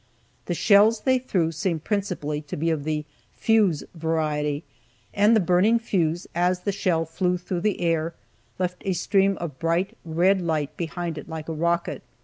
The 0.47 0.55
shells 0.55 1.01
they 1.01 1.19
threw 1.19 1.51
seemed 1.51 1.83
principally 1.83 2.41
to 2.49 2.57
be 2.57 2.71
of 2.71 2.85
the 2.85 3.05
"fuse" 3.35 3.83
variety, 3.93 4.63
and 5.13 5.35
the 5.35 5.39
burning 5.39 5.77
fuse, 5.77 6.25
as 6.33 6.61
the 6.61 6.71
shell 6.71 7.05
flew 7.05 7.37
through 7.37 7.61
the 7.61 7.79
air, 7.81 8.15
left 8.57 8.81
a 8.83 8.93
stream 8.93 9.37
of 9.39 9.59
bright 9.59 9.95
red 10.03 10.41
light 10.41 10.75
behind 10.75 11.19
it 11.19 11.29
like 11.29 11.47
a 11.49 11.53
rocket. 11.53 12.01